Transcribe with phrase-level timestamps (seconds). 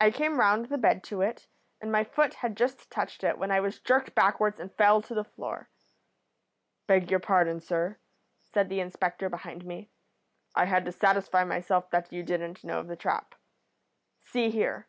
[0.00, 1.48] "I came round the bed to it,
[1.80, 5.14] and my foot had just touched it when I was jerked backwards and fell to
[5.16, 5.68] the floor.
[6.86, 7.98] "'Beg your pardon, sir,'
[8.44, 9.90] said the inspector behind me.
[10.54, 13.34] 'I had to satisfy myself that you didn't know of the trap.
[14.22, 14.86] See here.'